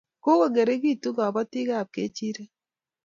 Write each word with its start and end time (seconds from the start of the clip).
Kokongeringitu 0.23 1.09
kabotikab 1.17 1.87
kechirek 1.95 2.51